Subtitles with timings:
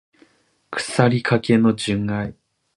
[0.73, 2.35] 腐りかけの純愛